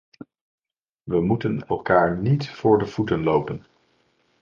We 1.03 1.21
moeten 1.21 1.67
elkaar 1.67 2.17
niet 2.17 2.49
voor 2.51 2.77
de 2.79 2.85
voeten 2.85 3.23
lopen. 3.23 3.65